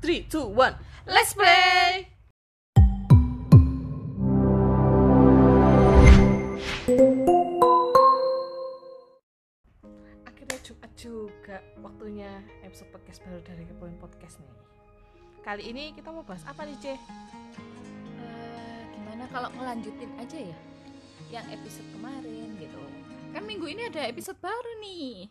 [0.00, 0.80] 3, 2, 1
[1.12, 2.08] Let's play!
[10.24, 12.32] Akhirnya Jumat juga Waktunya
[12.64, 14.56] episode podcast baru dari Kepoin Podcast nih.
[15.44, 16.96] Kali ini kita mau bahas apa nih, Ce?
[16.96, 20.56] Eh, gimana kalau ngelanjutin aja ya?
[21.28, 22.80] Yang episode kemarin gitu.
[23.36, 25.28] Kan minggu ini ada episode baru nih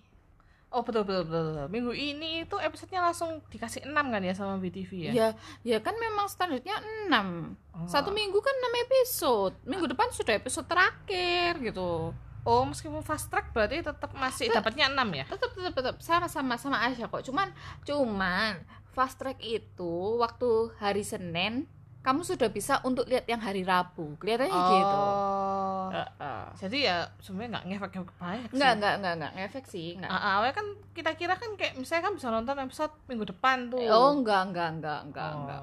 [0.70, 1.67] Oh betul betul betul, betul.
[1.67, 5.11] Minggu ini itu episodenya langsung dikasih 6 kan ya sama BTV ya?
[5.11, 5.27] ya
[5.65, 6.77] ya kan memang standarnya
[7.10, 7.87] 6 Oh.
[7.87, 12.11] satu minggu kan 6 episode minggu depan sudah episode terakhir gitu
[12.43, 15.25] Oh meskipun fast track berarti tetap masih dapatnya 6 ya?
[15.25, 17.49] tetap tetap tetap sama sama sama aja kok cuman
[17.83, 18.60] cuman
[18.91, 21.65] fast track itu waktu hari Senin
[22.00, 25.89] kamu sudah bisa untuk lihat yang hari Rabu kelihatannya gitu Oh.
[25.89, 26.44] Heeh.
[26.56, 28.56] Jadi ya sebenarnya nggak ngefek-ngefek banyak sih.
[28.56, 30.12] Enggak, enggak, enggak, enggak ngefek sih, enggak.
[30.14, 33.81] Ah, awalnya kan kita kira kan kayak misalnya kan bisa nonton episode minggu depan tuh.
[33.89, 35.38] Oh, enggak, enggak, enggak, enggak, Oh.
[35.42, 35.62] enggak.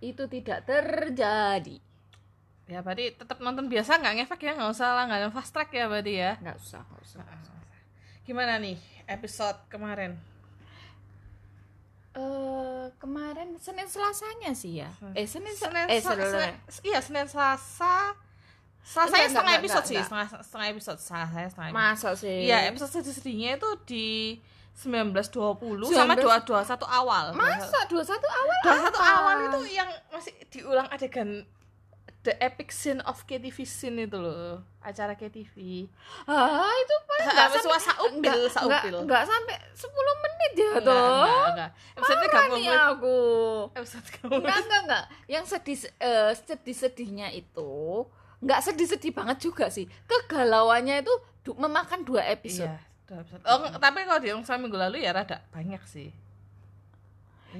[0.00, 1.76] Itu tidak terjadi.
[2.66, 6.12] Ya berarti tetap nonton biasa nggak ngefek ya, nggak usah langganan fast track ya berarti
[6.16, 6.32] ya.
[6.40, 7.20] Enggak usah, enggak usah.
[8.26, 8.74] Gimana nih
[9.06, 10.18] episode kemarin?
[12.16, 14.88] Eh, kemarin Senin Selasanya sih ya.
[15.12, 18.16] Eh, Senin, Senin, eh, Sel- iya Senin Selasa.
[18.80, 20.06] Selasa Enggak, setengah enggak, episode enggak, sih, enggak.
[20.08, 20.98] setengah setengah episode.
[20.98, 21.68] Selasa setengah.
[21.68, 21.76] episode.
[21.76, 22.38] Masa sih?
[22.48, 24.06] Iya, episode sedih-sedihnya itu di
[24.72, 27.24] 1920 sama 19 221 awal.
[27.34, 28.58] Masa 21 awal?
[28.64, 29.00] 21 apa?
[29.02, 31.44] awal itu yang masih diulang adegan
[32.26, 35.86] The Epic Scene of KTV Scene itu loh, acara KTV.
[36.26, 38.94] Ah, itu paling enggak sampai saupil, saupil.
[39.06, 39.86] enggak sampai 10
[40.18, 41.70] menit ya, enggak.
[41.94, 43.18] Episode Parah 30 nih aku.
[43.72, 44.64] Episode 30 Enggak, menit.
[44.66, 45.04] enggak, enggak.
[45.30, 47.70] Yang sedih eh, sedih-sedihnya itu
[48.36, 49.86] enggak sedih-sedih banget juga sih.
[50.04, 52.66] Kegalauannya itu du- memakan dua episode.
[52.66, 53.42] Iya, dua episode.
[53.46, 56.10] Oh, tapi kalau di sama minggu lalu ya rada banyak sih.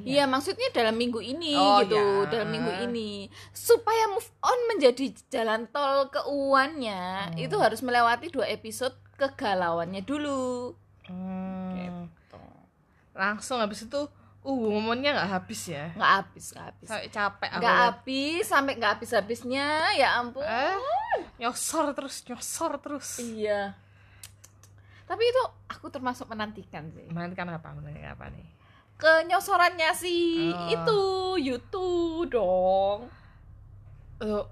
[0.03, 2.29] Iya, maksudnya dalam minggu ini Oh, gitu, ya.
[2.29, 7.39] dalam minggu ini supaya move on menjadi jalan tol keuannya Hmm.
[7.39, 10.75] itu harus melewati dua episode kegalauannya dulu.
[11.07, 11.73] Hmm.
[12.11, 12.43] Gitu.
[13.13, 14.01] Langsung habis itu
[14.43, 15.91] uh momennya nggak habis ya.
[15.95, 16.89] Nggak habis, nggak habis.
[16.89, 17.49] Sampai capek.
[17.51, 17.83] Nggak liat.
[17.87, 20.43] habis sampai nggak habis-habisnya, ya ampun.
[20.43, 20.79] Eh,
[21.39, 23.19] nyosor terus, nyosor terus.
[23.19, 23.75] Iya.
[25.07, 27.07] Tapi itu aku termasuk menantikan sih.
[27.07, 27.71] Menantikan apa?
[27.71, 28.47] Menantikan apa nih?
[28.97, 30.69] Kenyosorannya sih Oh.
[30.73, 31.01] itu
[31.37, 33.13] YouTube dong.
[34.19, 34.49] Loh,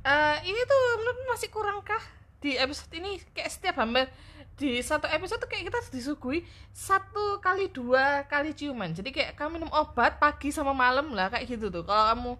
[0.00, 2.00] eh, ini tuh menurut masih kurangkah
[2.40, 4.08] di episode ini kayak setiap hampir
[4.56, 6.42] di satu episode tuh kayak kita disuguhi
[6.72, 11.46] satu kali dua kali ciuman jadi kayak kamu minum obat pagi sama malam lah kayak
[11.48, 12.32] gitu tuh kalau kamu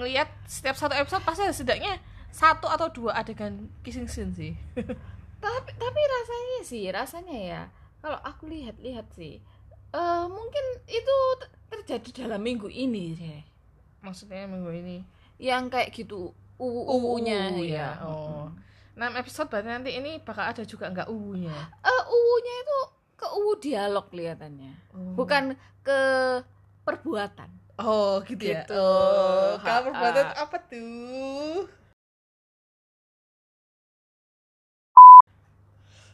[0.00, 2.00] ngelihat setiap satu episode pasti ada setidaknya
[2.32, 4.52] satu atau dua adegan kissing scene sih
[5.40, 7.62] Tapi tapi rasanya sih, rasanya ya.
[8.04, 9.40] Kalau aku lihat-lihat sih
[9.90, 11.16] eh mungkin itu
[11.68, 13.40] terjadi dalam minggu ini sih.
[14.00, 14.96] maksudnya minggu ini
[15.36, 17.76] Yang kayak gitu uwu-uwunya Uh, ya.
[17.96, 18.52] ya oh
[18.92, 22.78] enam episode berarti nanti ini bakal ada juga nggak uwunya Eh uwunya itu
[23.16, 24.72] ke uwu dialog kelihatannya.
[24.92, 25.12] Oh.
[25.12, 26.00] Bukan ke
[26.82, 27.48] perbuatan.
[27.76, 28.76] oh gitu, ya Gitu.
[28.76, 31.64] oh kalau perbuatan apa tuh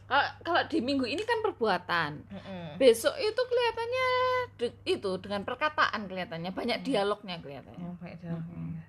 [0.07, 2.11] Kalau kalau di minggu ini kan perbuatan.
[2.31, 2.79] Mm-mm.
[2.79, 4.07] Besok itu kelihatannya
[4.55, 7.87] de- itu dengan perkataan kelihatannya banyak dialognya kelihatannya.
[7.91, 8.39] Oh, baik dah.
[8.39, 8.79] Mm-mm.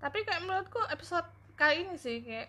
[0.00, 2.48] Tapi kayak menurutku episode kali ini sih kayak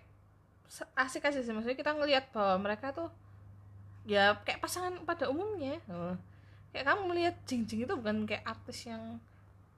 [0.95, 3.11] asik aja sih maksudnya kita ngelihat bahwa mereka tuh
[4.07, 5.83] ya kayak pasangan pada umumnya.
[5.91, 6.15] Oh.
[6.71, 9.19] Kayak kamu melihat Jing Jing itu bukan kayak artis yang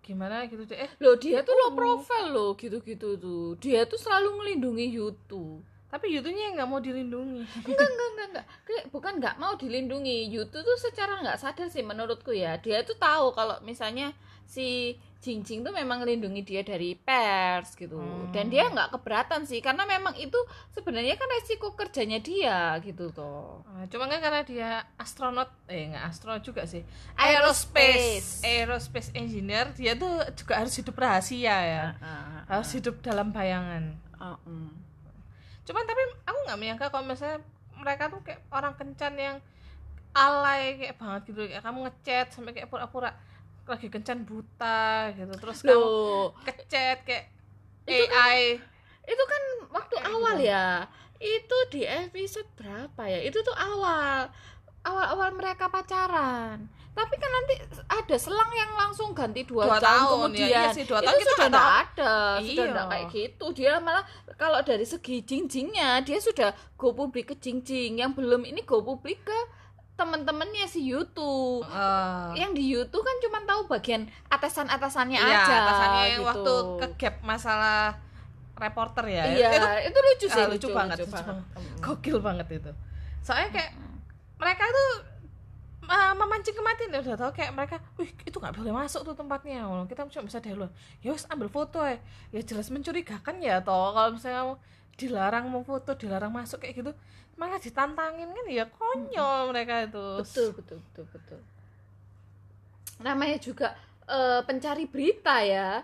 [0.06, 0.78] gimana gitu deh.
[0.78, 3.58] Eh, Loh dia tuh low profile loh gitu-gitu tuh.
[3.58, 5.66] Dia tuh selalu ngelindungi YouTube.
[5.94, 7.46] Tapi Yutunya yang nggak mau dilindungi.
[7.70, 8.46] Enggak enggak enggak enggak.
[8.66, 10.26] Kayak bukan nggak mau dilindungi.
[10.26, 12.58] YouTube tuh secara nggak sadar sih menurutku ya.
[12.58, 14.10] Dia tuh tahu kalau misalnya
[14.44, 17.96] si Jing Jing tuh memang ngelindungi dia dari pers gitu.
[17.96, 18.28] Hmm.
[18.36, 20.36] Dan dia nggak keberatan sih karena memang itu
[20.74, 23.62] sebenarnya kan resiko kerjanya dia gitu toh.
[23.64, 26.84] Ah, Cuma kan karena dia astronot, eh nggak astronot juga sih,
[27.16, 27.64] Aerospace.
[27.64, 33.96] aerospace, aerospace engineer, dia tuh juga harus hidup rahasia ya, Ah, harus hidup dalam bayangan.
[34.20, 34.72] ah, mm.
[35.64, 37.40] Cuman tapi aku nggak menyangka kalau misalnya
[37.80, 39.38] mereka tuh kayak orang kencan yang
[40.14, 41.42] alay kayak banget gitu.
[41.50, 43.12] Kayak kamu ngechat sampai kayak pura-pura
[43.66, 45.34] lagi kencan buta gitu.
[45.40, 47.26] Terus kamu Loh, ngechat kayak
[47.84, 48.60] Itu AI
[49.04, 49.44] itu kan
[49.76, 50.48] waktu Kayak awal gitu.
[50.48, 50.68] ya.
[51.20, 53.20] Itu di episode berapa ya?
[53.28, 54.32] Itu tuh awal.
[54.84, 57.54] Awal-awal mereka pacaran tapi kan nanti
[57.84, 60.14] ada selang yang langsung ganti dua, Dua tahun, tahun, ya.
[60.14, 61.82] kemudian Iya sih, dua itu tahun kita sudah nggak tidak tahu.
[61.82, 62.64] ada sudah Iya.
[62.64, 64.04] tidak kayak gitu dia malah
[64.36, 69.22] kalau dari segi jingjingnya dia sudah go publik ke jingjing yang belum ini go publik
[69.22, 69.40] ke
[69.94, 76.02] temen-temennya si YouTube Eh, yang di YouTube kan cuma tahu bagian atasan-atasannya iya, aja atasannya
[76.08, 76.30] yang gitu.
[76.30, 77.98] waktu ke gap masalah
[78.56, 81.36] reporter ya iya itu itu, lucu sih ah, lucu banget, lucu banget.
[81.80, 82.72] gokil banget itu
[83.20, 83.72] soalnya kayak
[84.36, 84.90] mereka tuh
[85.86, 89.64] uh, memancing kematian ya udah tau kayak mereka wih itu nggak boleh masuk tuh tempatnya.
[89.86, 90.72] Kita cuma bisa dari luar.
[91.00, 91.98] Ya wes ambil foto ya
[92.30, 94.56] ya jelas mencurigakan ya toh kalau misalnya mau
[94.94, 96.92] dilarang mau foto dilarang masuk kayak gitu
[97.34, 100.06] malah ditantangin kan ya konyol mereka itu.
[100.22, 101.40] Betul betul betul betul.
[103.02, 103.74] Namanya juga
[104.06, 105.82] eh, pencari berita ya.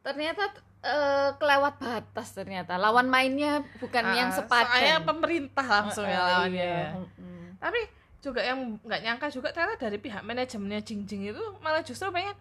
[0.00, 0.44] Ternyata
[0.80, 2.76] eh, kelewat batas ternyata.
[2.76, 4.70] Lawan mainnya bukan Ah, yang sepadan.
[4.70, 6.80] soalnya pemerintah langsung Eh, ya lawannya iya.
[6.84, 6.90] ya.
[6.96, 7.38] Mm-mm.
[7.60, 7.80] tapi
[8.20, 12.36] juga yang nggak nyangka juga ternyata dari pihak manajemennya Jing Jing itu malah justru pengen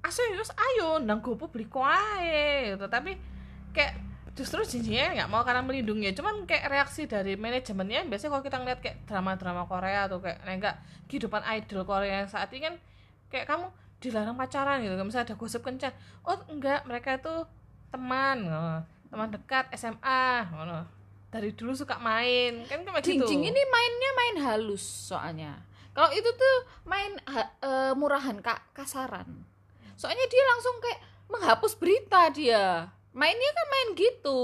[0.00, 3.20] aso terus ayo nang go publik wae gitu tapi
[3.76, 4.00] kayak
[4.32, 6.16] justru Jing Jingnya nggak mau karena melindungi.
[6.16, 10.54] Cuman kayak reaksi dari manajemennya biasanya kalau kita ngeliat kayak drama-drama Korea atau kayak nah,
[10.56, 10.76] enggak
[11.10, 12.74] kehidupan idol Korea yang saat ini kan
[13.28, 13.68] kayak kamu
[14.00, 15.92] dilarang pacaran gitu misalnya ada gosip kencan
[16.24, 17.34] oh enggak mereka itu
[17.92, 18.48] teman
[19.12, 20.48] teman dekat SMA
[21.30, 25.62] dari dulu suka main kan kayak gitu Jingjing ini mainnya main halus soalnya.
[25.94, 26.56] Kalau itu tuh
[26.86, 29.46] main eh, murahan ka- kasaran.
[29.94, 31.00] Soalnya dia langsung kayak
[31.30, 32.90] menghapus berita dia.
[33.14, 34.42] Mainnya kan main gitu.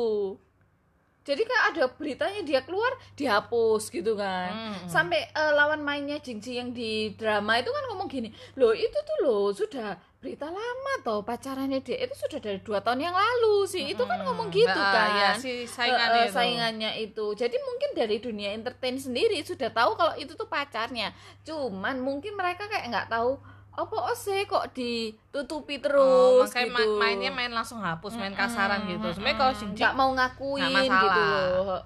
[1.27, 4.51] Jadi kan ada beritanya dia keluar dihapus gitu kan.
[4.55, 4.87] Hmm.
[4.87, 9.19] Sampai eh, lawan mainnya Jingjing yang di drama itu kan ngomong gini, loh itu tuh
[9.27, 13.87] loh sudah berita lama toh pacarannya dia itu sudah dari dua tahun yang lalu sih.
[13.87, 16.35] Itu kan ngomong gitu Nah, kan ya, si saingannya Eh, eh, itu.
[16.35, 17.27] saingannya itu.
[17.33, 21.15] Jadi mungkin dari dunia entertain sendiri sudah tahu kalau itu tuh pacarnya.
[21.41, 23.39] Cuman mungkin mereka kayak nggak tahu
[23.71, 26.75] apa sih kok ditutupi Oh, terus makanya gitu.
[26.75, 29.07] ma- mainnya main langsung hapus, main kasaran Mm-mm, gitu.
[29.15, 29.53] Sebenarnya kalau.
[29.55, 31.81] Jing nggak mau ngakuin gitu loh.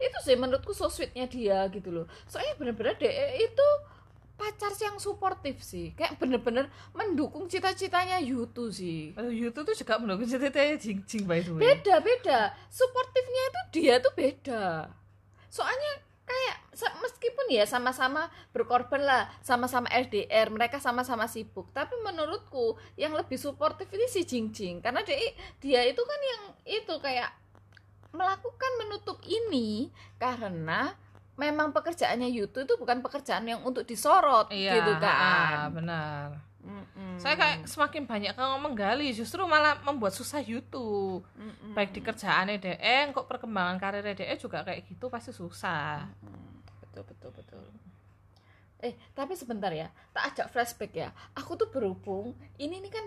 [0.00, 2.06] Itu sih menurutku so sweetnya dia gitu loh.
[2.26, 3.68] Soalnya bener-bener DE itu
[4.44, 5.96] pacar yang suportif sih.
[5.96, 9.16] Kayak bener-bener mendukung cita-citanya Yutu sih.
[9.16, 11.62] Aduh, YouTube tuh juga mendukung ceritanya Jing Jing by the way.
[11.62, 12.38] beda beda
[12.68, 14.90] suportifnya itu dia tuh beda
[15.48, 15.92] soalnya
[16.24, 16.56] kayak
[17.04, 23.86] meskipun ya sama-sama berkorban lah sama-sama LDR mereka sama-sama sibuk tapi menurutku yang lebih suportif
[23.94, 25.16] ini si Jing Jing karena dia
[25.62, 27.30] dia itu kan yang itu kayak
[28.10, 30.96] melakukan menutup ini karena
[31.34, 36.38] memang pekerjaannya Yutu itu bukan pekerjaan yang untuk disorot Iya, gitu kan benar.
[36.64, 37.20] Mm-mm.
[37.20, 41.20] Saya kayak semakin banyak kamu menggali, justru malah membuat susah YouTube.
[41.36, 41.76] Mm-mm.
[41.76, 46.08] Baik di kerjaannya DE, kok perkembangan karirnya DE juga kayak gitu pasti susah.
[46.24, 47.64] Hmm, betul betul betul
[48.80, 53.06] eh tapi sebentar ya tak ajak flashback ya aku tuh berhubung ini nih kan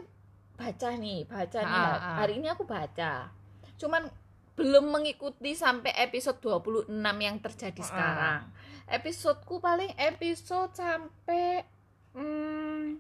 [0.58, 2.16] baca nih baca nih Ah, ah.
[2.18, 3.30] hari ini aku baca
[3.78, 4.10] cuman
[4.58, 6.90] belum mengikuti sampai episode 26
[7.22, 7.88] yang terjadi Ah.
[7.88, 8.42] sekarang
[8.90, 11.62] episodeku paling episode sampai
[12.18, 12.98] hmm,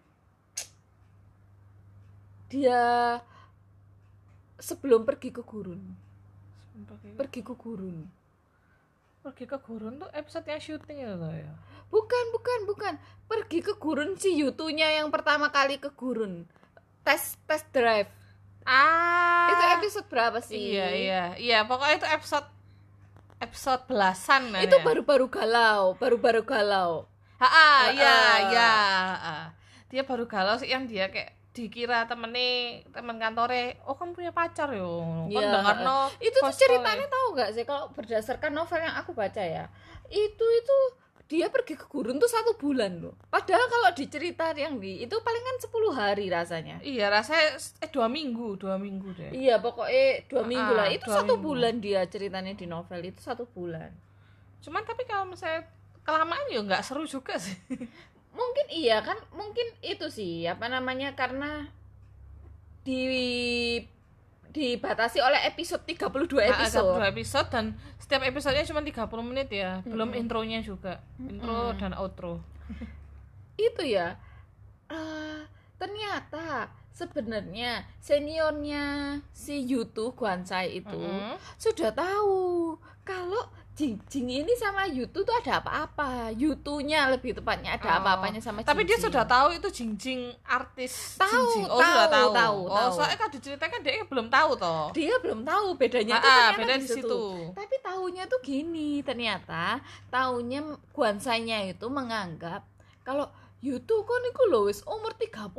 [2.48, 3.18] dia
[4.62, 5.82] sebelum pergi ke gurun
[7.18, 7.98] pergi ke gurun
[9.28, 11.52] Pergi ke gurun tuh episode yang syuting itu loh ya.
[11.92, 12.94] Bukan, bukan, bukan.
[13.28, 16.48] Pergi ke gurun si Yutunya yang pertama kali ke gurun.
[17.04, 18.08] Tes tes drive.
[18.68, 19.48] Ah.
[19.48, 20.76] Itu episode berapa sih?
[20.76, 21.24] Iya, iya.
[21.40, 22.48] Iya, pokoknya itu episode
[23.38, 24.84] episode belasan nah Itu ya.
[24.84, 27.08] baru-baru galau, baru-baru galau.
[27.40, 28.18] Ha, iya,
[28.52, 28.72] iya.
[29.88, 34.70] Dia baru galau sih yang dia kayak dikira temennya temen kantore oh kan punya pacar
[34.78, 38.94] yo kan Iya, dengar no Itu tuh ceritanya tahu nggak sih kalau berdasarkan novel yang
[38.94, 39.66] aku baca ya.
[40.12, 40.78] Itu itu
[41.28, 43.12] dia pergi ke gurun tuh satu bulan loh.
[43.28, 46.80] Padahal kalau diceritain yang di itu palingan 10 hari rasanya.
[46.82, 50.88] iya rasanya eh dua minggu dua minggu deh Iya pokoknya dua minggu Ah, lah.
[50.88, 51.44] Itu satu minggu.
[51.44, 53.92] bulan dia ceritanya di novel itu satu bulan.
[54.58, 55.68] cuman tapi kalau misalnya
[56.02, 57.54] kelamaan ya nggak seru juga sih
[58.34, 61.68] mungkin iya kan mungkin itu sih apa namanya karena
[62.82, 63.04] di
[64.58, 66.98] dibatasi oleh episode 32 Nah, episode.
[66.98, 69.80] dua episode dan setiap episodenya cuma 30 menit ya.
[69.82, 71.00] Belum intronya juga.
[71.18, 72.42] Intro dan outro.
[73.58, 74.18] Itu ya.
[74.88, 75.42] Eh,
[75.78, 78.84] ternyata sebenarnya seniornya
[79.30, 81.38] si Yutu Guansai itu Mm-mm.
[81.56, 82.74] sudah tahu
[83.06, 83.46] kalau
[83.78, 87.98] Jing Jing ini sama Yutu tuh ada apa-apa Yutunya lebih tepatnya ada Oh.
[88.02, 91.70] apa-apanya sama tapi dia sudah tahu itu jingjing artis Tahu, Jingjing.
[91.70, 92.90] oh tahu, sudah tahu, tahu, oh tahu.
[92.98, 96.58] soalnya kan diceritakan dia belum tahu toh dia belum tahu bedanya Ah, tuh ah, ternyata
[96.58, 97.06] beda di situ.
[97.06, 97.22] situ
[97.54, 99.78] Tapi tahunya tuh gini, ternyata
[100.10, 102.66] tahunya Guansainya itu menganggap
[103.06, 105.50] kalau Yutu kan iku lho wis umur 30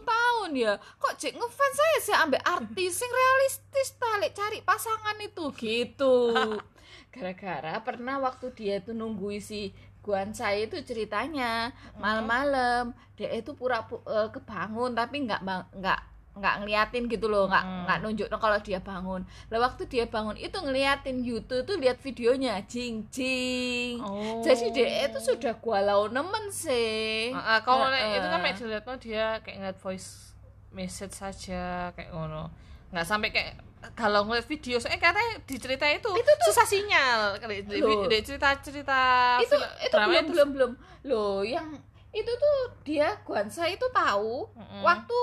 [0.00, 0.78] tahun ya.
[0.78, 6.30] Kok cek ngefans saya sih ambek artis sing realistis ta cari pasangan itu gitu.
[7.10, 14.00] Gara-gara pernah waktu dia itu nunggui si Guansai itu ceritanya malam-malam dia itu pura pu-
[14.02, 15.40] eh, kebangun tapi nggak
[15.74, 16.00] nggak
[16.30, 17.82] nggak ngeliatin gitu loh nggak Hmm.
[17.84, 22.62] nggak nunjuk kalau dia bangun lah waktu dia bangun itu ngeliatin YouTube tuh lihat videonya
[22.64, 24.40] jing jing Oh.
[24.40, 28.16] jadi dia itu sudah galau nemen sih Ah, ah, kalau Heeh.
[28.16, 30.32] itu kan mek dilihat no, dia kayak ngeliat voice
[30.70, 32.48] message saja kayak ngono
[32.88, 33.58] nggak sampai kayak
[33.96, 36.10] kalau ngeliat video soalnya katanya di cerita itu,
[36.48, 37.20] susah sinyal.
[37.40, 39.00] Di, cerita cerita
[39.40, 40.70] itu itu belum belum belum.
[41.08, 44.82] Loh yang itu tuh dia Guansai itu tahu Mm-mm.
[44.82, 45.18] waktu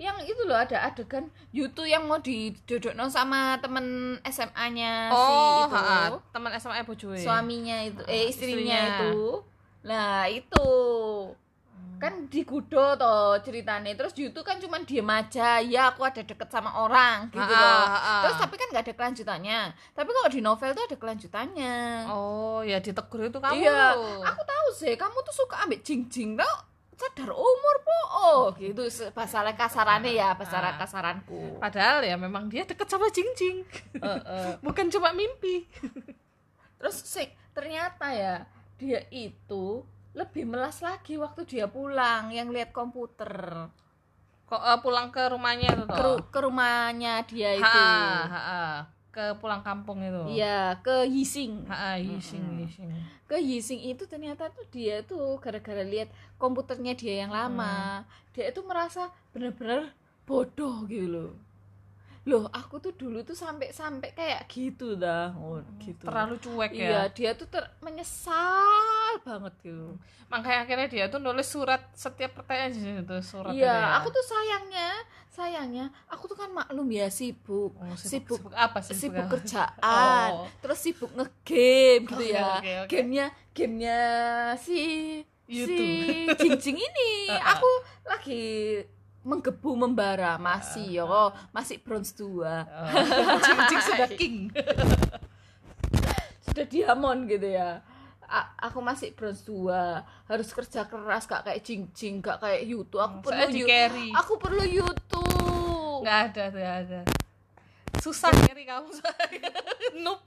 [0.00, 5.76] yang itu loh ada adegan Yutu yang mau didodokno sama temen SMA-nya si oh itu.
[5.76, 7.20] ha, ha, teman SMA bojoe.
[7.20, 8.82] Suaminya itu eh istrinya, istrinya.
[8.88, 9.14] itu.
[9.86, 10.68] Nah itu
[12.02, 16.74] kan digudo toh ceritanya terus Yutu kan cuma diem aja ya aku ada deket sama
[16.76, 17.84] orang gitu Ah, loh.
[17.86, 18.22] ah, ah.
[18.26, 19.60] terus tapi kan nggak ada kelanjutannya.
[19.94, 21.76] Tapi kalau di novel tuh ada kelanjutannya.
[22.10, 23.54] Oh ya ditegur itu kamu.
[23.54, 27.98] Iya, aku tahu sih kamu tuh suka ambil jing-jing tau sadar umur po.
[28.12, 28.82] Oh gitu.
[29.10, 30.74] Bahasa kasarannya ya bahasa Ah.
[30.74, 31.58] kasaranku.
[31.58, 33.62] Padahal ya memang dia deket sama Jing Jing
[33.94, 34.58] Heeh.
[34.66, 35.70] bukan cuma mimpi.
[36.78, 38.42] Terus sih ternyata ya
[38.74, 43.68] dia itu lebih melas lagi waktu dia pulang yang lihat komputer.
[44.48, 47.64] Kok eh, pulang ke rumahnya itu ke, ke rumahnya dia itu.
[47.64, 48.62] Ha, ha, ha.
[49.12, 50.40] ke pulang kampung itu?
[50.40, 52.64] Iya ke Yising Ha, ha, yising Mm-mm.
[52.64, 52.88] yising
[53.28, 58.04] ke Yising itu ternyata tuh dia tuh gara-gara lihat komputernya dia yang lama
[58.36, 59.92] dia itu merasa bener-bener
[60.28, 61.32] bodoh gitu loh
[62.22, 66.86] loh aku tuh dulu tuh sampai sampai kayak gitu dah oh, gitu terlalu cuek iya
[66.86, 72.70] ya dia tuh ter menyesal banget gitu makanya akhirnya dia tuh nulis surat setiap pertanyaan
[72.70, 73.88] di situ surat itu iya ya.
[73.98, 74.88] aku tuh sayangnya
[75.28, 79.32] sayangnya aku tuh kan maklum ya sibuk Oh, sibuk sibuk apa sih sibuk apa?
[79.32, 80.46] kerjaan Oh.
[80.62, 82.88] terus sibuk ngegame gitu Oh, ya oke, oke.
[82.88, 83.98] gamenya gamenya
[84.56, 84.78] si
[85.44, 86.38] YouTube.
[86.38, 87.12] si Jingjing ini
[87.52, 87.68] aku
[88.06, 88.78] lagi
[89.22, 90.36] menggebu membara.
[90.36, 91.08] Masih yo.
[91.50, 94.36] Masih bronze 2 Oh, Jing Jing sudah king.
[96.42, 97.80] Sudah diamond gitu ya.
[98.24, 99.68] A- aku masih bronze 2
[100.26, 102.96] harus kerja keras gak kayak Jingjing gak kayak Yutu.
[102.96, 105.24] Aku saya perlu carry aku perlu Yutu.
[106.00, 107.00] Nggak ada nggak ada.
[108.00, 108.88] Susah carry kamu
[110.02, 110.18] noob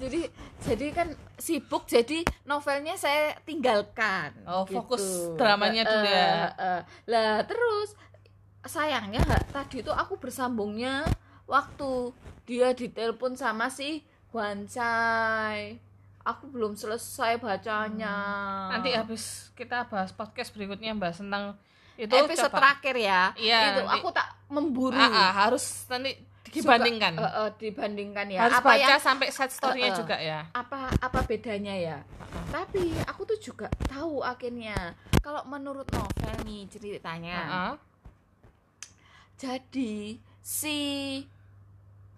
[0.00, 0.20] jadi
[0.58, 4.80] jadi kan sibuk jadi novelnya saya tinggalkan Oh, gitu.
[4.80, 5.04] fokus
[5.34, 6.16] dramanya dulu ya.
[6.16, 6.80] Eh, eh, eh.
[7.06, 7.92] lah terus
[8.62, 11.04] sayangnya ha- tadi itu aku bersambungnya
[11.44, 12.12] waktu
[12.44, 15.76] dia ditelepon sama si Guansai
[16.20, 18.14] aku belum selesai bacanya
[18.70, 21.56] nanti habis kita bahas podcast berikutnya bahas tentang
[21.96, 22.58] itu episode coba.
[22.60, 26.16] terakhir ya Iya, itu nanti- aku tak memburu Ah, ah, harus nanti
[26.50, 29.96] dibandingkan Suka- eh, eh, dibandingkan ya harus apa baca yang sampai side story-nya Eh, eh.
[29.96, 31.98] juga ya apa apa bedanya ya
[32.48, 34.74] tapi aku tuh juga tahu akhirnya
[35.18, 37.72] kalau menurut novel nih ceritanya Heeh.
[39.36, 39.94] jadi
[40.40, 40.78] si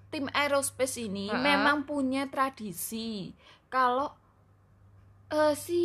[0.08, 1.40] tim aerospace ini Ha-ha.
[1.40, 3.32] memang punya tradisi
[3.68, 4.12] kalau
[5.28, 5.82] eh, si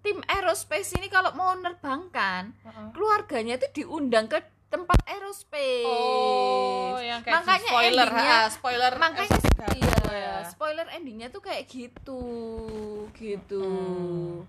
[0.00, 2.88] tim aerospace ini kalau mau nerbangkan Heeh.
[2.92, 4.40] keluarganya itu diundang ke
[4.74, 10.34] tempat aerospace Oh, yang kayak Makanya spoiler, endingnya- ah, spoiler makanya tiga iya ya.
[10.44, 12.22] spoiler endingnya tuh kayak gitu
[13.12, 14.42] gitu Hmm.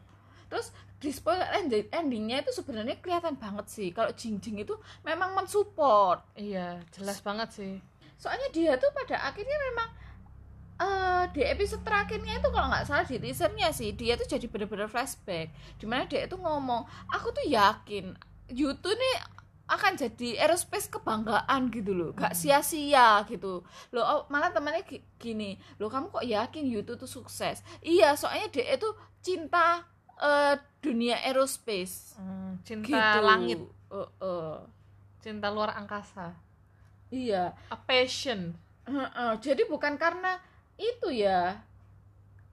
[0.47, 5.33] terus di spoiler endi- endingnya itu sebenarnya kelihatan banget sih kalau Jing Jing itu memang
[5.33, 7.73] mensupport Iya, jelas banget sih.
[8.15, 9.89] soalnya dia tuh pada akhirnya memang
[10.75, 14.87] eh di episode terakhirnya itu kalau nggak salah di teasernya sih dia tuh jadi bener-bener
[14.87, 18.11] flashback di mana dia itu ngomong aku tuh yakin
[18.47, 19.15] Yutu nih
[19.65, 22.09] akan jadi aerospace kebanggaan gitu loh.
[22.13, 23.65] Gak sia-sia gitu.
[23.89, 27.65] Loh oh, malah temannya gi- gini loh kamu kok yakin Yutu tuh sukses?
[27.81, 29.81] Iya soalnya dia itu cinta
[30.15, 32.13] eh, dunia aerospace.
[32.15, 33.25] Hmm, cinta gitu.
[33.25, 34.57] langit, Eh, eh.
[35.19, 36.37] cinta luar angkasa.
[37.09, 37.57] iya.
[37.67, 38.53] A passion.
[38.85, 40.37] Heeh, jadi bukan karena
[40.77, 41.57] itu ya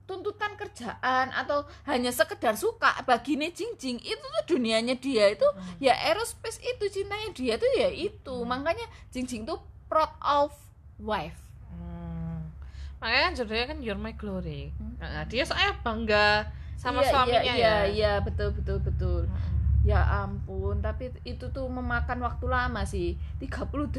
[0.03, 5.79] tuntutan kerjaan atau hanya sekedar suka baginya Jing Jing itu tuh dunianya dia itu Hmm.
[5.79, 9.57] ya aerospace itu cintanya dia tuh ya itu makanya Jing Jing tuh
[9.87, 10.51] proud of
[10.99, 12.51] wife Hmm.
[12.99, 14.71] Makanya kan judulnya kan You're My Glory.
[14.75, 14.95] Hmm.
[14.95, 17.55] Nah, dia soalnya bangga sama iya, suaminya iya, ya.
[17.55, 19.52] iya iya betul betul betul Hmm.
[19.83, 23.91] Ya ampun tapi itu tuh memakan waktu lama sih 38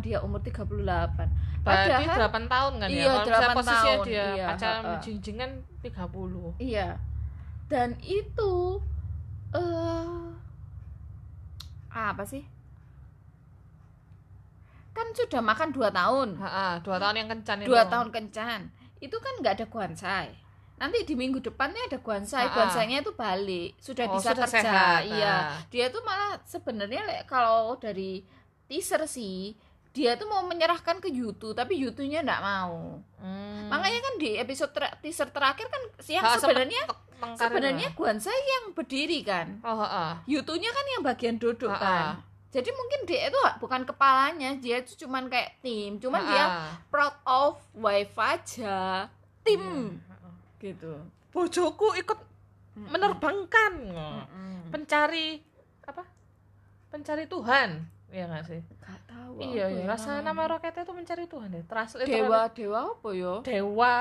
[0.00, 1.28] dia umur 38
[1.60, 3.04] Berarti Padahal- 8 tahun kan Iya, ya.
[3.04, 5.00] Kalau misalnya 8 posisinya tahun, dia iya, pacaran heeh.
[5.02, 5.50] Jingjing kan
[5.82, 6.48] 30.
[6.56, 6.88] Iya.
[7.66, 8.54] Dan itu
[9.50, 10.16] eh
[11.90, 12.44] apa sih?
[14.96, 16.40] Kan sudah makan dua tahun.
[16.40, 17.68] Heeh, 2 tahun yang kencan itu.
[17.68, 18.60] Dua tahun kencan.
[19.02, 20.28] Itu kan nggak ada guansai.
[20.76, 22.48] Nanti di minggu depannya ada Guansai.
[22.48, 25.44] Guansainya itu balik sudah Oh, bisa sudah kerja sehat, iya ah.
[25.66, 28.20] dia tuh malah sebenarnya kalau dari
[28.64, 29.56] teaser sih
[29.90, 33.66] dia tuh mau menyerahkan ke Yutu tapi Yutunya nggak mau Hmm.
[33.66, 36.82] makanya kan di episode ter- teaser terakhir kan yang sempet sebenarnya
[37.34, 37.88] sebenarnya.
[37.90, 40.12] Guansai yang berdiri kan oh heeh.
[40.30, 42.14] Yutunya kan yang bagian duduk Ah, kan ah.
[42.48, 46.44] jadi mungkin dia itu bukan kepalanya dia itu cuman kayak tim cuman dia
[46.86, 49.08] proud of wife aja
[49.42, 50.05] tim Heeh.
[50.58, 50.92] Gitu.
[51.30, 52.18] Bojoku ikut
[52.74, 53.72] menerbangkan.
[53.88, 54.68] Mm-mm.
[54.68, 55.40] pencari
[55.82, 56.02] apa?
[56.88, 57.70] Pencari Tuhan.
[58.08, 58.60] Ya nggak sih?
[58.78, 59.84] Gak tahu iya apa ya.
[59.86, 63.34] Rasa nama roketnya itu mencari Tuhan ya translate dewa dewa apa ya?
[63.42, 63.96] Dewa.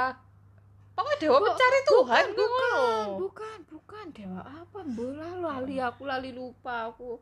[0.91, 2.47] Pokoknya dewa Bu- mencari bukan, Tuhan bukan?
[2.47, 2.85] ngono.
[3.19, 4.79] bukan bukan dewa apa?
[4.85, 7.19] Bola lali aku lali lupa aku.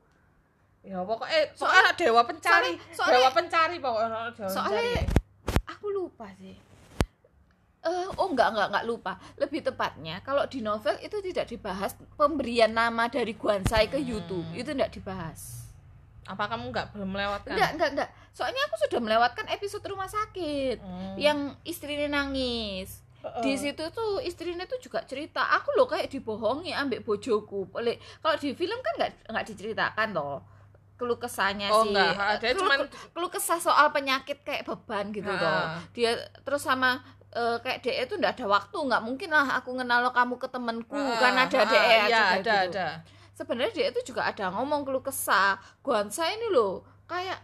[0.81, 2.71] Ya pokoknya Soalnya- soalnya dewa pencari.
[2.75, 5.03] soalnya- soalnya- dewa pencari pokoknya dewa Soalnya- pencari.
[5.65, 6.55] aku lupa sih
[7.83, 9.11] Eh, oh enggak enggak enggak lupa.
[9.35, 14.07] Lebih tepatnya kalau di novel itu tidak dibahas pemberian nama dari Guansai ke Hmm.
[14.07, 15.67] Yutu itu tidak dibahas.
[16.23, 17.51] Apa kamu nggak belum melewatkan?
[17.51, 18.09] Enggak enggak enggak.
[18.31, 21.15] Soalnya aku sudah melewatkan episode rumah sakit Hmm.
[21.17, 23.03] yang istrinya nangis.
[23.19, 23.39] Heeh.
[23.39, 25.47] di situ tuh istrinya tuh juga cerita.
[25.53, 27.71] Aku loh kayak dibohongi ambek bojoku.
[27.71, 30.43] Kalau di film kan nggak nggak diceritakan loh
[30.93, 31.91] keluh kesahnya oh sih.
[31.91, 32.11] enggak.
[32.37, 32.79] Dia keluh, cuman
[33.11, 35.39] keluh kesah soal penyakit kayak beban gitu Ha.
[35.39, 36.99] loh dia terus sama
[37.33, 40.47] eh, kayak DE itu nggak ada waktu nggak mungkin lah aku kenal lo kamu ke
[40.47, 42.51] temenku kan ada Ah, DE iya juga ada gitu.
[42.71, 42.87] ada
[43.33, 47.41] sebenarnya DE itu juga ada ngomong keluh kesah Guansa ini loh kayak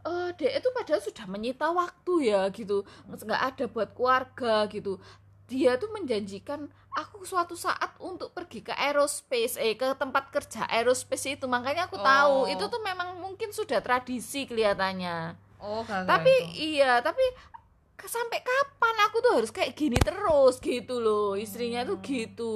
[0.00, 4.98] eh DE itu padahal sudah menyita waktu ya gitu nggak ada buat keluarga gitu
[5.44, 11.26] dia tuh menjanjikan aku suatu saat untuk pergi ke aerospace eh ke tempat kerja aerospace
[11.28, 12.46] itu makanya aku tahu Oh.
[12.46, 16.78] itu tuh memang mungkin sudah tradisi kelihatannya oh tapi itu.
[16.78, 17.20] iya tapi
[18.02, 22.06] sampai kapan aku tuh harus kayak gini terus gitu loh istrinya tuh Hmm.
[22.06, 22.54] gitu.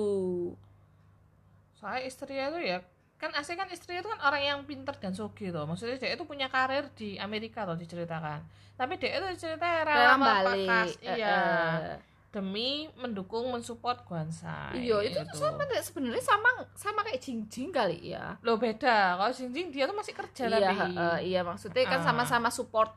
[1.74, 2.78] Soalnya istrinya tuh ya
[3.14, 6.24] kan asli kan istrinya itu kan orang yang pinter dan sogi tuh maksudnya dia itu
[6.24, 8.40] punya karir di Amerika loh diceritakan.
[8.74, 11.14] Tapi dia itu ceritanya rela balik iya.
[11.14, 11.96] eh,
[12.28, 18.34] demi mendukung mensupport Guansai iya itu tuh sama sebenarnya sama sama kayak jingjing kali ya.
[18.42, 19.14] Lo beda.
[19.14, 20.90] Kalau Jingjing dia tuh masih kerja iya tapi.
[20.92, 22.04] eh, iya maksudnya kan Ah.
[22.04, 22.90] sama-sama support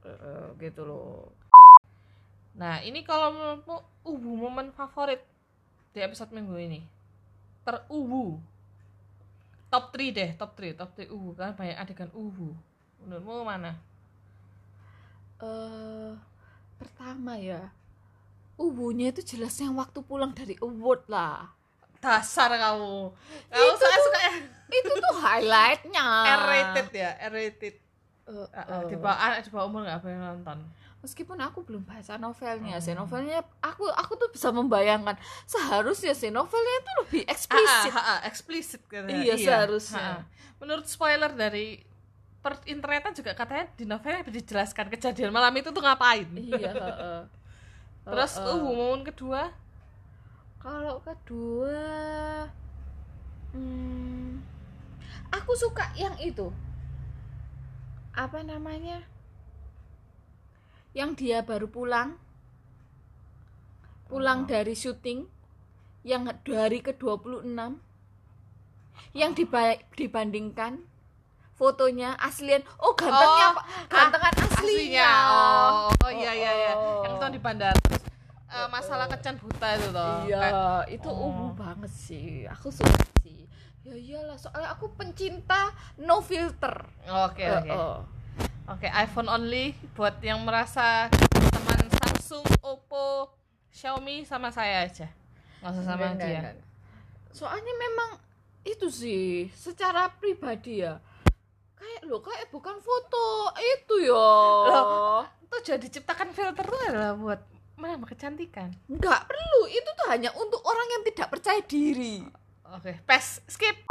[0.00, 1.28] eh, eh, gitu loh
[2.60, 5.24] nah ini kalau menurutmu ubu momen favorit
[5.90, 6.80] di episode minggu ini?
[7.60, 8.36] Terubu
[9.66, 11.32] top 3 deh top 3 top 3 ubu.
[11.32, 12.52] Kan banyak adegan ubu.
[13.00, 13.80] Menurutmu mana?
[15.40, 16.12] Eh
[16.76, 17.72] pertama ya
[18.56, 21.48] ubunya itu jelas yang waktu pulang dari award lah.
[21.96, 23.08] Dasar kamu.
[23.48, 24.20] Kamu Itu suka tuh- suka
[24.70, 26.06] itu tuh highlightnya.
[26.30, 27.76] R rated ya R rated
[28.30, 28.46] Eh,
[28.86, 29.00] di eh.
[29.00, 29.98] bawah anak di bawah umur nggak?
[30.00, 30.58] Boleh nonton
[31.00, 32.84] meskipun aku belum baca novelnya Hmm.
[32.84, 38.10] sih novelnya aku aku tuh bisa membayangkan seharusnya sih novelnya itu lebih eksplisit Ah, ah,
[38.12, 39.16] ah, eksplisit katanya.
[39.16, 39.96] Iya, seharusnya.
[39.98, 40.22] Ah, ah.
[40.60, 41.80] menurut spoiler dari
[42.40, 47.20] per internetan juga katanya di novelnya dijelaskan kejadian malam itu tuh ngapain iya heeh.
[48.02, 48.48] terus Heeh.
[48.48, 49.52] uh momen kedua
[50.56, 51.80] kalau kedua
[53.52, 54.40] hmm,
[55.28, 56.48] aku suka yang itu
[58.10, 59.04] apa namanya
[60.92, 62.18] yang dia baru pulang
[64.06, 64.48] pulang Oh.
[64.48, 65.22] dari syuting
[66.02, 67.78] yang dari ke 26
[69.12, 70.82] yang diba- dibandingkan
[71.52, 73.64] fotonya aslian oh gantengnya Oh, Pak.
[73.86, 77.04] gantengan aslinya, oh, oh iya iya iya Oh.
[77.04, 78.02] yang itu di bandara terus
[78.48, 81.22] eh, masalah kencan buta itu toh Iya, Kayak- itu oh.
[81.22, 82.28] ungu banget sih.
[82.48, 83.46] Aku suka sih.
[83.80, 86.82] Ya iyalah, soalnya aku pencinta no filter.
[87.06, 87.98] oke Eh, oke eh.
[88.70, 91.10] Oke, iPhone only buat yang merasa
[91.50, 93.34] teman Samsung, Oppo,
[93.66, 95.10] Xiaomi sama saya aja.
[95.58, 96.38] Nggak usah sama Enggak, dia.
[96.38, 96.56] enggak.
[97.34, 98.10] Soalnya memang
[98.62, 101.02] itu sih, secara pribadi ya.
[101.74, 104.14] Kayak lo kayak bukan foto itu ya.
[104.70, 105.26] Loh.
[105.50, 107.42] Tujuan diciptakan filter itu adalah buat
[107.74, 108.70] menambah kecantikan.
[108.86, 112.22] Enggak perlu, itu tuh hanya untuk orang yang tidak percaya diri.
[112.70, 113.82] Oke, pes, skip.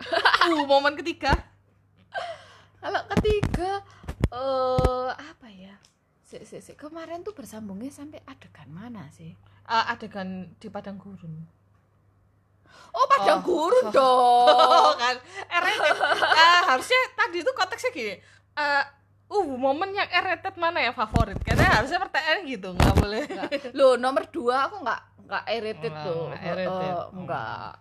[0.48, 1.36] uh, momen ketiga.
[2.80, 3.84] Kalau ketiga
[4.32, 5.76] eh apa ya?
[6.22, 6.72] Si, si, si.
[6.72, 9.36] Kemarin tuh bersambungnya sampai adegan mana sih?
[9.62, 11.44] Eh, adegan di padang gurun.
[12.92, 13.44] Oh, padang Oh.
[13.44, 14.96] gurun Oh, dong.
[14.96, 15.16] kan.
[15.50, 15.96] R-rated.
[16.16, 18.14] Eh, harusnya tadi tuh konteksnya gini.
[18.52, 18.84] Eh,
[19.28, 21.36] uh, momen yang R-rated mana ya favorit?
[21.40, 23.24] Karena harusnya pertanyaan gitu, nggak boleh.
[23.72, 25.44] Loh, nomor dua aku nggak nggak
[25.88, 26.24] Nggak, tuh.
[26.28, 26.92] nggak R-rated.
[26.92, 27.72] Eh, enggak.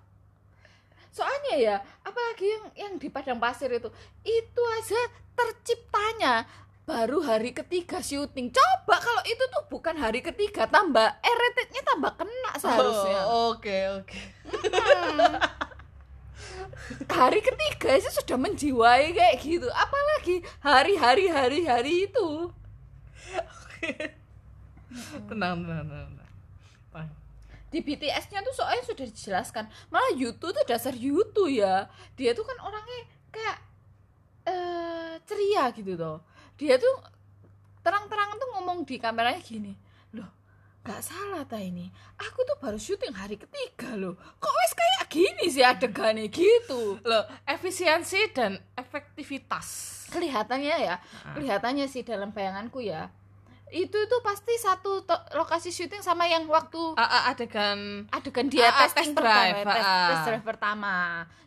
[1.12, 1.76] Soalnya ya,
[2.08, 3.92] apalagi yang yang di padang pasir itu,
[4.24, 5.00] itu aja
[6.22, 6.46] terciptanya
[6.86, 11.34] baru hari ketiga syuting coba kalau itu tuh bukan hari ketiga tambah eh
[11.82, 14.22] tambah kena seharusnya Oh, Oke, oke.
[14.52, 15.38] Hmm.
[17.10, 22.52] hari ketiga sih sudah menjiwai kayak gitu apalagi hari-hari hari-hari itu
[25.26, 26.10] Tenang, tenang, tenang.
[26.92, 27.10] tenang.
[27.72, 31.88] Di BTS-nya tuh soalnya sudah dijelaskan malah YouTube tuh dasar YouTube ya
[32.20, 33.71] dia tuh kan orangnya kayak
[34.46, 36.18] eh ceria gitu tuh
[36.58, 36.96] dia tuh
[37.82, 39.74] terang-terangan tuh ngomong di kameranya gini
[40.14, 40.30] loh
[40.82, 41.94] gak salah ta ini?
[42.18, 44.18] Aku tuh baru syuting hari ketiga loh.
[44.18, 46.26] Kok wes kayak gini sih adegannya?
[46.26, 46.98] Gitu.
[47.06, 50.02] Loh, efisiensi dan efektivitas.
[50.12, 50.98] kelihatannya ya
[51.38, 53.14] kelihatannya sih dalam bayanganku ya.
[53.70, 55.06] Itu tuh pasti satu
[55.38, 59.38] lokasi syuting sama yang waktu Ah, ah, adegan adegan dia Ah, ah, testing test pertama,
[59.38, 60.08] drive, tes, ah.
[60.10, 60.96] tes drive pertama.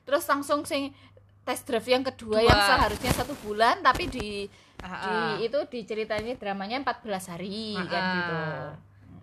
[0.07, 0.95] Terus langsung sing
[1.45, 2.47] test drive yang kedua Dua.
[2.47, 4.29] yang seharusnya satu bulan tapi di
[4.81, 5.35] Ah, di ah.
[5.41, 8.37] itu diceritanya dramanya 14 hari kan Ah, gitu.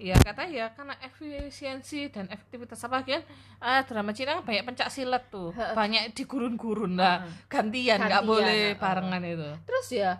[0.02, 3.22] Iya kata ya karena efisiensi dan efektivitas apa kan?
[3.58, 5.54] Ah, drama Cina kan banyak pencak silat tuh.
[5.54, 9.50] Banyak di gurun-gurun lah gantian nggak boleh barengan itu.
[9.62, 10.18] Terus ya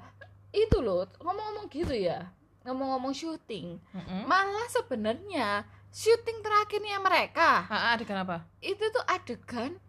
[0.52, 2.28] itu loh ngomong-ngomong gitu ya
[2.62, 4.22] ngomong-ngomong syuting Mm-mm.
[4.28, 8.46] malah sebenarnya syuting terakhirnya mereka Ah, ah, adegan apa?
[8.60, 9.80] itu tuh adegan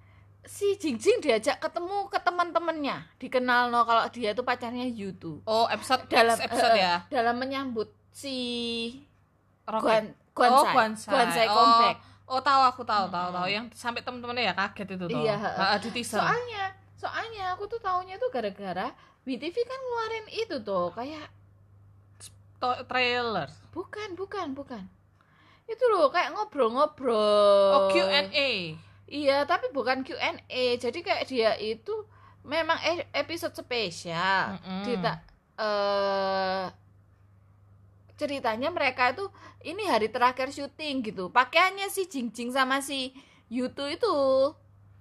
[0.42, 2.96] si Jingjing diajak ketemu ke teman-temannya.
[3.18, 6.94] Dikenal no kalau dia tuh pacarnya Yutu oh episode dalam episode eh, ya?
[7.06, 8.34] dalam menyambut si
[9.62, 11.96] Rocket Guan oh Guansai Guansai oh, comeback.
[12.26, 13.38] oh tahu aku tahu tahu Mm-mm.
[13.38, 13.46] tahu.
[13.48, 15.20] Yang sampai temen-temennya ya kaget itu tuh.
[15.22, 15.62] Iya, heeh.
[15.62, 16.18] Ah, di teaser.
[16.18, 16.64] Soalnya
[16.98, 18.90] soalnya aku tuh taunya tuh gara-gara
[19.22, 21.30] BTV kan ngeluarin itu tuh kayak
[22.62, 23.50] To- trailer.
[23.74, 24.86] Bukan bukan bukan.
[25.66, 27.70] Itu loh kayak ngobrol-ngobrol.
[27.74, 28.74] Oh Q&A
[29.12, 30.40] iya tapi bukan Q&A
[30.76, 31.92] jadi kayak dia itu
[32.42, 34.56] memang e- episode spesial.
[34.56, 34.82] Mm-mm.
[34.82, 35.12] cerita
[35.54, 36.64] eh
[38.14, 39.26] ceritanya mereka itu
[39.62, 41.28] ini hari terakhir syuting gitu.
[41.28, 43.12] Pakaiannya si Jingjing sama si
[43.48, 44.14] Yutu itu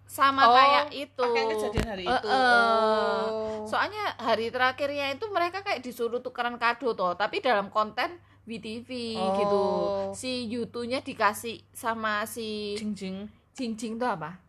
[0.03, 1.23] sama Oh, kayak itu.
[1.23, 2.27] kejadian hari itu.
[2.27, 3.23] Eh, eh.
[3.31, 3.63] oh.
[3.63, 9.33] Soalnya hari terakhirnya itu mereka kayak disuruh tukeran kado toh tapi dalam konten VTV Oh.
[9.37, 9.63] gitu.
[10.11, 13.29] Si Yutunya dikasih sama si jing
[13.61, 14.41] Jingjing itu apa?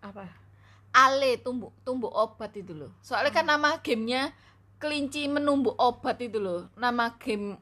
[0.00, 0.24] Apa?
[0.90, 2.88] Ale tumbuk tumbuk obat itu loh.
[2.98, 4.32] Soalnya kan nama gamenya
[4.80, 6.72] kelinci menumbuk obat itu loh.
[6.72, 7.60] Nama game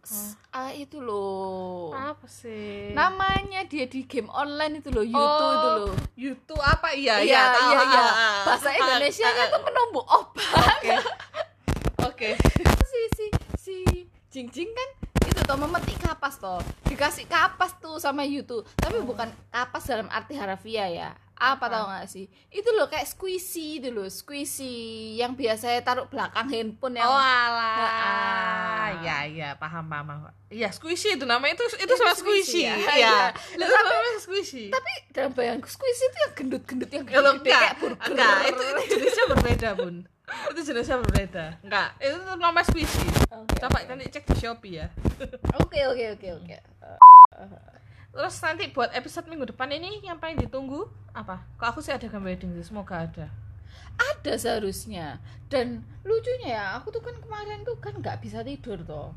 [0.00, 1.92] S- ah itu loh.
[1.92, 2.96] Apa sih?
[2.96, 5.92] Namanya dia di game online itu loh YouTube Oh, itu loh.
[6.16, 6.96] YouTube apa?
[6.96, 7.68] Iya iya tahu.
[7.68, 8.00] iya iya.
[8.00, 10.48] Ah, ah, bahasa ah, Indonesia nya tuh menumbuk obat.
[10.80, 10.94] Oke.
[12.08, 12.30] Oke.
[12.88, 13.76] Si si si
[14.32, 14.88] Jing Jing kan
[15.48, 16.60] toh memetik kapas toh.
[16.84, 21.10] Dikasih kapas tuh sama YouTube tapi bukan kapas dalam arti harafiah ya.
[21.40, 21.70] Apa?
[21.70, 21.72] apa?
[21.72, 22.28] tau gak sih?
[22.52, 25.16] Itu loh kayak squishy itu loh squishy.
[25.16, 27.80] Yang biasanya taruh belakang handphone yang oh alah.
[27.80, 28.88] Ah.
[29.00, 31.56] ya ya paham paham iya squishy itu namanya.
[31.56, 32.68] Itu itu sama squishy squishy.
[32.68, 32.76] ya?
[32.76, 33.16] iya.
[33.56, 33.64] Iya.
[33.64, 34.64] itu namanya squishy.
[34.68, 37.56] tapi dalam bayangku squishy itu yang gendut-gendut yang enggak.
[37.56, 38.04] kayak burger.
[38.04, 39.96] Enggak itu, itu jenisnya berbeda bun
[40.50, 41.46] itu jenisnya berbeda.
[41.62, 41.88] Enggak.
[41.98, 43.88] Itu tuh nama squishy Oke, coba oke.
[43.88, 44.86] nanti cek di shopee ya.
[45.56, 46.56] Oke oke oke oke.
[48.08, 51.44] Terus nanti buat episode minggu depan ini yang paling ditunggu apa?
[51.56, 52.66] Kok aku sih ada gambar wedding sih?
[52.66, 53.26] Semoga ada.
[53.98, 55.18] Ada seharusnya.
[55.46, 59.12] Dan lucunya ya aku tuh kan kemarin tuh kan nggak bisa tidur toh.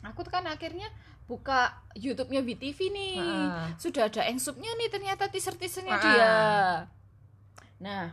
[0.00, 0.88] Aku tuh kan akhirnya
[1.28, 3.14] buka YouTube-nya VTV nih.
[3.20, 3.68] Ah.
[3.76, 6.02] sudah ada engsupnya nih ternyata teaser-teasernya Ah.
[6.02, 6.32] dia.
[7.78, 8.04] Nah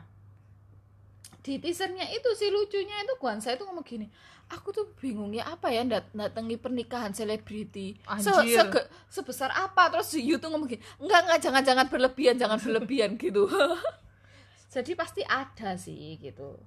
[1.48, 4.12] di teasernya itu sih lucunya itu Guansa itu ngomong gini
[4.48, 7.96] aku tuh bingung ya apa ya dat datangi pernikahan selebriti?
[8.18, 9.88] Se- sege- sebesar apa?
[9.90, 13.48] Terus si YouTube ngomong gini enggak enggak jangan jangan berlebihan jangan berlebihan gitu.
[14.74, 16.60] Jadi pasti ada sih gitu.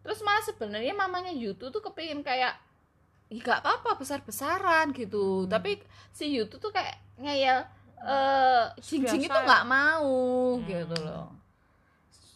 [0.00, 2.54] Terus malah sebenarnya mamanya Yutu tuh kepingin kayak
[3.28, 5.44] Ih, gak apa-apa besar-besaran gitu.
[5.44, 5.50] Hmm.
[5.50, 5.78] tapi
[6.10, 7.60] si Yutu tuh kayak ngeyel
[7.98, 9.28] eh Jing Jing Biasa.
[9.28, 10.14] itu nggak mau
[10.54, 10.64] Hmm.
[10.64, 11.28] gitu loh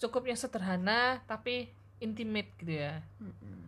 [0.03, 2.99] cukup yang sederhana tapi intimate gitu ya.
[3.17, 3.63] Mm-mm.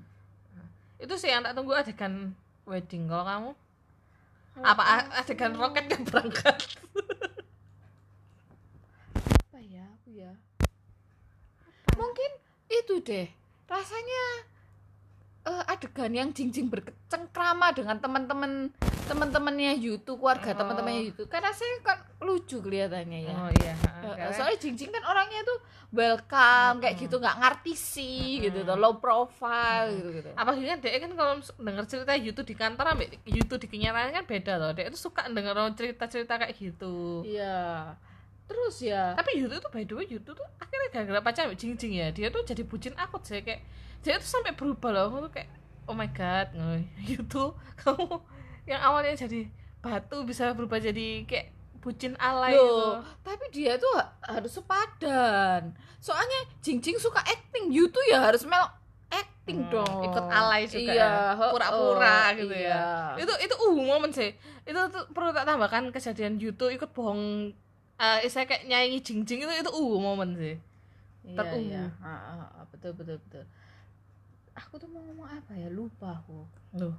[0.96, 2.32] itu sih yang tak tunggu adegan
[2.64, 3.06] wedding.
[3.06, 3.50] Kalau kamu?
[4.56, 6.56] Apa a- adegan roket yang berangkat?
[9.14, 10.32] Apa ya aku ya?
[11.94, 12.30] Mungkin
[12.68, 13.28] itu deh.
[13.64, 14.22] Rasanya
[15.44, 18.72] eh, adegan yang jingjing bercengkrama dengan teman-teman
[19.04, 20.58] teman-temannya Yutu keluarga Oh.
[20.58, 21.22] teman-temannya Yutu.
[21.28, 23.34] Kan rasanya kan lucu kelihatannya ya.
[23.36, 25.58] Oh iya Eh, karena- soalnya jingjing kan orangnya tuh
[25.94, 28.74] welcome kayak gitu nggak ngartisi gitu Mm-mm.
[28.74, 30.30] tuh low profile gitu gitu.
[30.34, 34.24] Apalagi kan dia kan kalau denger cerita YouTube di kantor ambek YouTube di kenyataan kan
[34.26, 37.22] beda loh dia itu suka denger cerita-cerita kayak gitu.
[37.22, 37.94] Iya.
[38.44, 41.78] Terus ya tapi Yutu tuh by the way Yutu tuh akhirnya gara-gara pacaran sama Jing
[41.78, 43.64] Jing ya dia tuh jadi bucin akut sih kayak
[44.04, 45.48] dia tuh sampai berubah loh aku tuh kayak
[45.88, 46.52] oh my god
[47.08, 48.20] Yutu kamu
[48.68, 49.48] yang awalnya jadi
[49.84, 51.52] batu bisa berubah jadi kayak
[51.84, 52.88] bucin alay Loh, gitu.
[53.20, 55.76] tapi dia tuh ha- harus sepadan.
[56.00, 58.64] Soalnya Jing Jing suka acting, you tuh ya harus mel
[59.12, 60.00] acting Hmm, dong.
[60.02, 61.04] ikut alay juga iya,
[61.36, 61.52] ya.
[61.52, 62.80] Pura-pura oh, gitu iya.
[63.12, 63.20] ya.
[63.20, 64.32] itu itu uh momen sih
[64.64, 67.52] itu tuh perlu tak tambahkan kejadian Yutu ikut bohong
[67.94, 70.56] eh saya kayak nyanyi Jing Jing itu itu uh momen sih
[71.24, 71.84] Iya, Ter- iya.
[71.88, 72.04] uh.
[72.04, 73.44] Ah, ah, ah, betul betul betul.
[74.52, 75.72] Aku tuh mau ngomong apa ya?
[75.72, 76.44] Lupa aku.
[76.76, 76.92] Loh.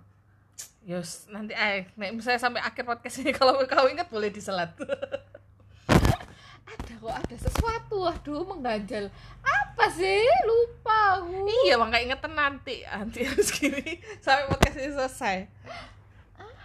[0.86, 4.70] Yos, nanti eh nek misalnya sampai akhir podcast ini kalau kau ingat boleh diselat.
[6.62, 8.06] Ada kok ada sesuatu.
[8.06, 9.10] Aduh, mengganjal.
[9.42, 10.22] Apa sih?
[10.46, 11.50] Lupa aku.
[11.66, 12.86] iya, makanya ingetin nanti.
[12.86, 15.38] Nanti harus gini sampai podcast ini selesai.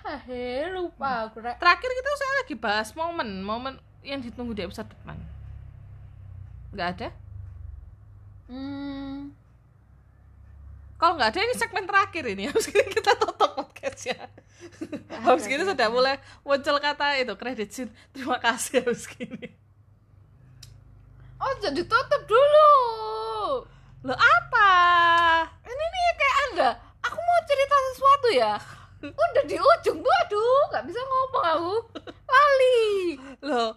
[0.04, 1.40] Ah, he, lupa aku.
[1.40, 5.16] Terakhir kita saya lagi bahas momen, momen yang ditunggu di episode depan.
[6.76, 7.08] Nggak ada?
[8.52, 9.32] Hmm.
[11.00, 12.52] Kalau nggak ada ini segmen terakhir ini.
[12.68, 14.28] Gini kita tutup podcastnya.
[15.24, 17.92] Habis gini sudah mulai muncul kata itu kredit scene.
[18.12, 19.56] Terima kasih habis gini.
[21.40, 22.72] Oh, jadi tutup dulu.
[24.04, 24.72] Lo apa?
[25.64, 26.70] Ini nih kayak Anda.
[27.08, 28.52] Aku mau cerita sesuatu ya.
[29.00, 31.74] Udah di ujung tuh, aduh, nggak bisa ngomong aku.
[32.04, 33.16] Lali.
[33.40, 33.72] Loh,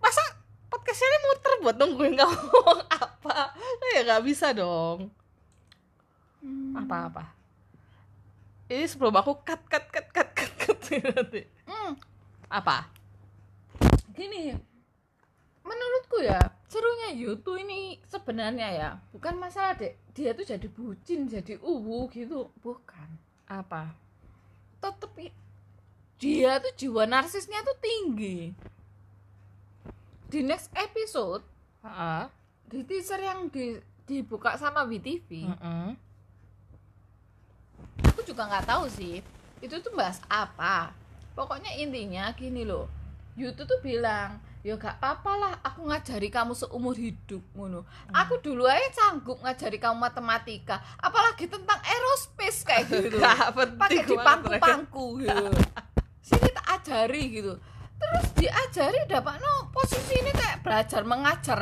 [0.00, 0.24] masa
[0.72, 3.52] podcastnya ini muter buat nungguin kamu ngomong apa?
[3.92, 5.12] Ya nggak bisa dong.
[6.72, 7.41] Apa-apa.
[8.72, 10.80] Ini sebelum aku cut cut cut cut cut cut
[11.12, 11.44] nanti.
[11.68, 11.92] Hmm,
[12.48, 12.88] Apa?
[14.16, 14.56] gini.
[15.60, 16.40] Menurutku ya,
[16.72, 22.48] serunya Yutu ini sebenarnya ya, bukan masalah dek dia tuh jadi bucin, jadi uwu gitu,
[22.64, 23.08] bukan.
[23.46, 23.92] Apa?
[24.80, 25.12] Tetep
[26.22, 28.54] dia tuh jiwa narsisnya tuh tinggi.
[30.32, 31.44] Di next episode,
[31.84, 32.24] Heeh.
[32.72, 33.76] di teaser yang di,
[34.08, 35.88] dibuka sama WTV, Heeh.
[38.00, 39.20] Aku juga nggak tahu sih.
[39.60, 40.90] Itu tuh bahas apa?
[41.32, 42.88] Pokoknya intinya gini loh.
[43.32, 47.82] Yutu tuh bilang ya gak apa-apa lah aku ngajari kamu seumur hidup ngono.
[48.12, 53.16] Aku dulu aja sanggup ngajari kamu matematika apalagi tentang aerospace kayak gitu.
[53.80, 55.46] Pakai di pangku-pangku gitu.
[56.20, 57.52] Sini tak ajari gitu.
[57.96, 61.60] Terus diajari dapat no posisi ini kayak belajar mengajar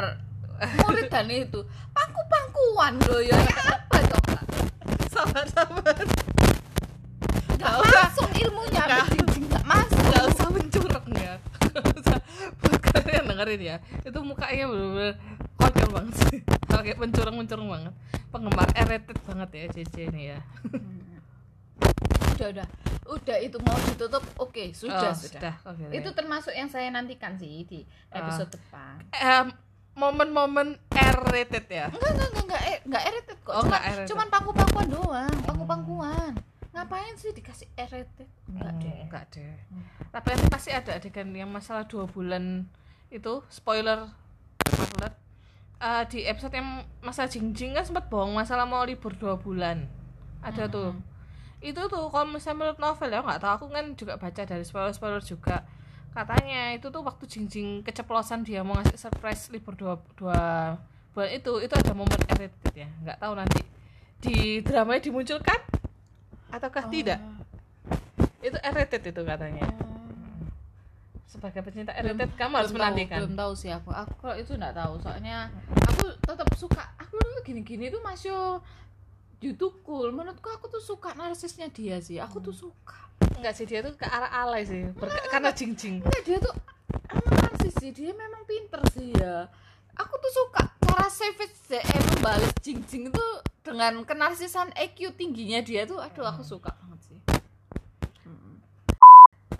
[0.82, 1.62] murid dan itu.
[1.94, 4.44] Pangku-pangkuan loh ya apa dong Kak?
[5.08, 5.94] Sabar sabar.
[5.94, 8.02] nggak Nggak usah.
[8.04, 9.04] masuk ilmunya Nggak.
[9.08, 11.34] Bing, nggak masuk Gak usah mencurang ya.
[11.70, 12.18] Gak usah.
[12.58, 15.14] Buat kalian yang dengerin ya, itu mukanya bener-bener
[15.56, 16.38] konyol banget sih.
[16.70, 17.94] Kayak mencurang-mencurang banget.
[18.28, 20.38] Penggemar R-rated banget ya CC ini ya.
[22.32, 22.66] udah udah
[23.10, 25.92] udah itu mau ditutup oke sudah Oh, sudah Oke.
[25.92, 29.52] itu termasuk yang saya nantikan sih di episode depan Em,
[29.92, 31.86] momen-momen R-rated ya.
[31.90, 34.08] enggak enggak enggak enggak eh, enggak edited kok Oh, cuman, R-rated.
[34.08, 36.32] cuman pangku pangkuan doang pangku pangkuan
[36.70, 39.56] ngapain sih dikasih edited enggak Hmm, deh Enggak deh.
[40.08, 42.64] Tapi nanti pasti ada adegan yang masalah dua bulan
[43.10, 44.08] itu spoiler.
[44.66, 45.20] Spoiler
[45.80, 49.88] Eh, di episode yang masalah Jingjing kan sempat bohong masalah mau libur dua bulan.
[50.44, 50.92] Ada tuh.
[51.64, 53.52] Itu tuh kalau misalnya menurut novel ya nggak tahu.
[53.56, 55.64] Aku kan juga baca dari spoiler spoiler juga.
[56.12, 60.40] Katanya itu tuh waktu Jingjing keceplosan dia mau ngasih surprise libur dua, dua
[61.16, 61.52] bulan itu.
[61.64, 62.88] Itu ada momen edited ya?
[63.00, 63.60] Nggak tahu nanti.
[64.20, 65.64] Di dramanya dimunculkan?
[66.52, 67.24] Ataukah tidak?
[68.44, 69.79] Itu edited itu katanya
[71.30, 73.22] sebagai pecinta edited kamu harus menantikan.
[73.22, 73.94] belum tahu sih aku.
[73.94, 75.46] Aku kalau itu enggak tahu soalnya
[75.86, 78.34] aku tetap suka aku tuh gini-gini tuh masih
[79.38, 80.10] YouTube cool.
[80.10, 82.98] Menurutku aku tuh suka narsisnya dia sih aku tuh suka.
[83.38, 86.02] Enggak sih dia tuh ke arah alay sih Ber- karena jingjing.
[86.02, 86.54] Enggak, dia tuh
[87.14, 89.46] emang narsis sih dia memang pinter sih ya.
[89.94, 93.26] Aku tuh suka cara savage CM membalas jing-jing itu
[93.62, 97.18] dengan kenarsisan EQ tingginya dia tuh aduh aku suka banget sih.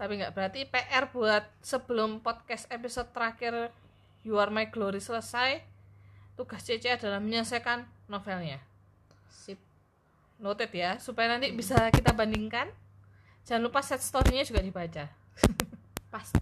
[0.01, 0.33] Tapi nggak.
[0.33, 3.69] Berarti PR buat sebelum podcast episode terakhir
[4.25, 5.61] You Are My Glory selesai
[6.41, 8.65] tugas CC adalah menyelesaikan novelnya.
[9.29, 9.61] Sip.
[10.41, 12.73] Noted ya supaya nanti bisa kita bandingkan.
[13.45, 15.05] Jangan lupa set story-nya juga dibaca.
[16.13, 16.41] Pasti.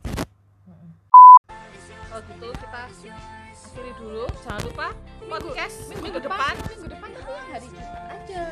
[2.07, 4.31] Kalau gitu kita akhiri dulu.
[4.47, 4.87] Jangan lupa
[5.27, 8.44] podcast minggu, depan, minggu depan itu yang hari Jumat aja.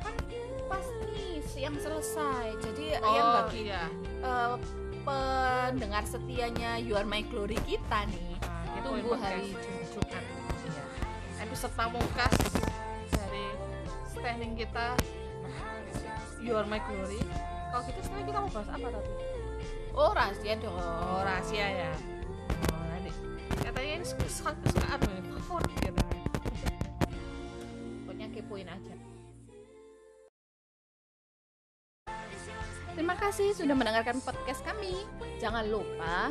[0.00, 0.14] Kan
[0.74, 2.58] pas nih siang selesai.
[2.58, 3.86] Jadi yang bagi iya.
[4.26, 4.54] eh,
[5.06, 8.34] pendengar setianya You Are My Glory kita nih
[8.74, 9.54] itu tunggu hari
[9.94, 10.24] Jumat.
[10.66, 10.84] Iya.
[11.46, 12.34] episode pamungkas
[13.14, 13.46] dari
[14.10, 14.98] standing kita
[16.42, 17.22] You Are My Glory
[17.70, 19.12] kalau gitu sekarang kita mau bahas apa tadi?
[19.94, 20.74] Oh rahasia dong.
[20.74, 21.92] Oh rahasia ya.
[22.70, 23.10] Oh, nanti.
[24.14, 24.98] Kesukaan kesukaan
[25.54, 26.02] favorit gitu
[28.02, 28.94] pokoknya kepoin aja
[33.34, 34.94] kasih sudah mendengarkan podcast kami.
[35.42, 36.30] Jangan lupa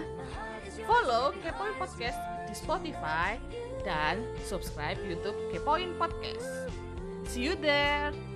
[0.88, 2.16] follow Kepoin Podcast
[2.48, 3.36] di Spotify
[3.84, 6.72] dan subscribe YouTube Kepoin Podcast.
[7.28, 8.33] See you there.